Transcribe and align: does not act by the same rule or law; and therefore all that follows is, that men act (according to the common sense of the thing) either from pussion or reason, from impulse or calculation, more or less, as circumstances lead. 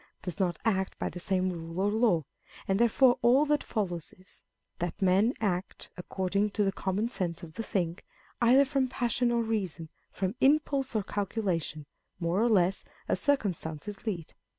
does 0.23 0.39
not 0.39 0.57
act 0.65 0.97
by 0.97 1.09
the 1.09 1.19
same 1.19 1.51
rule 1.51 1.79
or 1.79 1.91
law; 1.91 2.23
and 2.67 2.79
therefore 2.79 3.19
all 3.21 3.45
that 3.45 3.63
follows 3.63 4.15
is, 4.17 4.43
that 4.79 4.99
men 4.99 5.31
act 5.39 5.91
(according 5.95 6.49
to 6.49 6.63
the 6.63 6.71
common 6.71 7.07
sense 7.07 7.43
of 7.43 7.53
the 7.53 7.61
thing) 7.61 7.99
either 8.41 8.65
from 8.65 8.87
pussion 8.87 9.31
or 9.31 9.43
reason, 9.43 9.89
from 10.11 10.33
impulse 10.41 10.95
or 10.95 11.03
calculation, 11.03 11.85
more 12.19 12.41
or 12.41 12.49
less, 12.49 12.83
as 13.07 13.19
circumstances 13.19 14.03
lead. 14.07 14.33